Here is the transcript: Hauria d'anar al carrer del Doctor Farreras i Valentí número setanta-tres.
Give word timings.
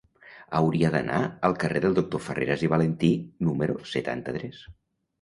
Hauria 0.59 0.89
d'anar 0.95 1.19
al 1.51 1.55
carrer 1.65 1.83
del 1.85 1.95
Doctor 2.01 2.23
Farreras 2.31 2.65
i 2.69 2.73
Valentí 2.75 3.13
número 3.51 3.81
setanta-tres. 3.95 4.69